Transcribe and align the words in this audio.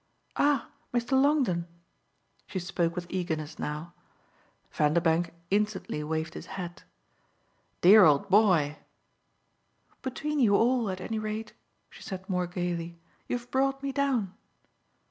"Ah 0.35 0.71
Mr. 0.91 1.11
Longdon!" 1.11 1.67
she 2.47 2.57
spoke 2.57 2.95
with 2.95 3.05
eagerness 3.07 3.59
now. 3.59 3.93
Vanderbank 4.71 5.31
instantly 5.51 6.03
waved 6.03 6.33
his 6.33 6.47
hat. 6.57 6.83
"Dear 7.81 8.03
old 8.05 8.27
boy!" 8.27 8.79
"Between 10.01 10.39
you 10.39 10.55
all, 10.55 10.89
at 10.89 10.99
any 11.01 11.19
rate," 11.19 11.53
she 11.91 12.01
said 12.01 12.27
more 12.27 12.47
gaily, 12.47 12.97
"you've 13.27 13.51
brought 13.51 13.83
me 13.83 13.91
down." 13.91 14.33